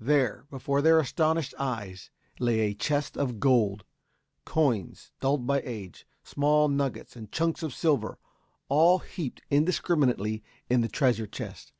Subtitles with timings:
[0.00, 3.84] There, before their astonished eyes, lay a chest of gold
[4.44, 8.18] coins dulled by age, small nuggets and chunks of silver,
[8.68, 11.72] all heaped indiscriminately in the treasure chest.